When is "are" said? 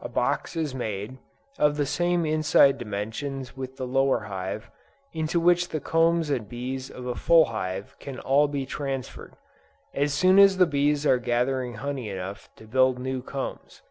11.04-11.18